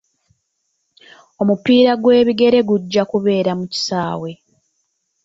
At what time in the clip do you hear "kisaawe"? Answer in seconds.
3.73-4.31